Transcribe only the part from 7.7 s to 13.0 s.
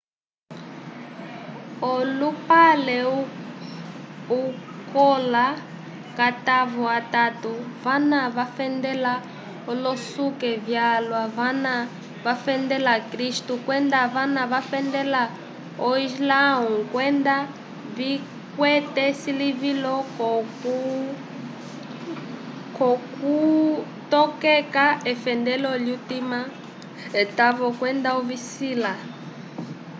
vana vafendela olosuku vyalwa vana vafndela